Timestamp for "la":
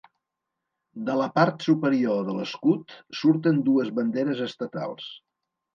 1.19-1.27